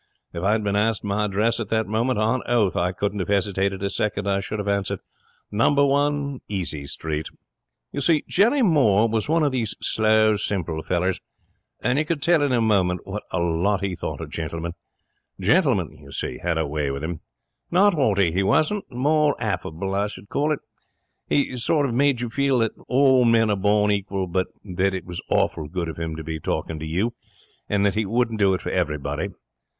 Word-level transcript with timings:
If 0.33 0.41
I 0.41 0.53
had 0.53 0.63
been 0.63 0.75
asked 0.75 1.03
my 1.03 1.25
address 1.25 1.59
at 1.59 1.69
that 1.69 1.85
moment, 1.85 2.17
on 2.17 2.41
oath, 2.47 2.75
I 2.75 2.91
wouldn't 2.99 3.19
have 3.21 3.27
hesitated 3.27 3.83
a 3.83 3.89
second. 3.91 4.25
I 4.27 4.39
should 4.39 4.57
have 4.57 4.67
answered, 4.67 4.99
"No. 5.51 5.69
1, 5.69 6.39
Easy 6.47 6.87
Street." 6.87 7.27
You 7.91 8.01
see, 8.01 8.23
Jerry 8.27 8.63
Moore 8.63 9.07
was 9.07 9.29
one 9.29 9.43
of 9.43 9.51
these 9.51 9.75
slow, 9.79 10.37
simple 10.37 10.81
fellers, 10.81 11.21
and 11.83 11.99
you 11.99 12.05
could 12.05 12.23
tell 12.23 12.41
in 12.41 12.51
a 12.51 12.59
moment 12.61 13.01
what 13.05 13.21
a 13.29 13.39
lot 13.39 13.83
he 13.83 13.93
thought 13.93 14.21
of 14.21 14.31
Gentleman. 14.31 14.71
Gentleman, 15.39 15.95
you 16.01 16.11
see, 16.11 16.39
had 16.41 16.57
a 16.57 16.65
way 16.65 16.89
with 16.89 17.03
him. 17.03 17.19
Not 17.69 17.93
haughty, 17.93 18.31
he 18.31 18.41
wasn't. 18.41 18.91
More 18.91 19.35
affable, 19.39 19.93
I 19.93 20.07
should 20.07 20.29
call 20.29 20.51
it. 20.51 20.61
He 21.27 21.55
sort 21.57 21.85
of 21.85 21.93
made 21.93 22.21
you 22.21 22.31
feel 22.31 22.57
that 22.57 22.71
all 22.87 23.23
men 23.23 23.51
are 23.51 23.55
born 23.55 23.91
equal, 23.91 24.25
but 24.25 24.47
that 24.65 24.95
it 24.95 25.05
was 25.05 25.21
awful 25.29 25.67
good 25.67 25.87
of 25.87 25.97
him 25.99 26.15
to 26.15 26.23
be 26.23 26.39
talking 26.39 26.79
to 26.79 26.87
you, 26.87 27.13
and 27.69 27.85
that 27.85 27.93
he 27.93 28.07
wouldn't 28.07 28.39
do 28.39 28.55
it 28.55 28.61
for 28.61 28.71
everybody. 28.71 29.27